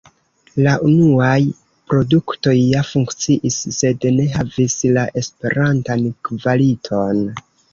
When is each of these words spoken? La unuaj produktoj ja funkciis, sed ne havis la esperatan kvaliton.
La 0.67 0.71
unuaj 0.85 1.35
produktoj 1.91 2.55
ja 2.61 2.81
funkciis, 2.93 3.59
sed 3.83 4.09
ne 4.17 4.27
havis 4.39 4.79
la 4.97 5.05
esperatan 5.23 6.09
kvaliton. 6.31 7.23